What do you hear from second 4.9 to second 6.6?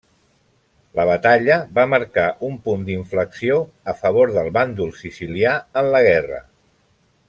sicilià en la guerra.